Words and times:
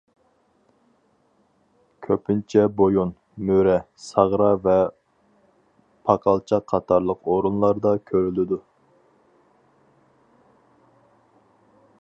كۆپىنچە 2.05 2.63
بويۇن، 2.79 3.11
مۈرە، 3.49 3.75
ساغرا 4.05 4.47
ۋە 4.63 4.77
پاقالچاق 6.09 6.65
قاتارلىق 6.73 7.31
ئورۇنلاردا 7.35 7.93
كۆرۈلىدۇ. 8.13 8.59